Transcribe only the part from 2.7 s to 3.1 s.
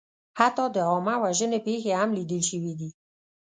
دي.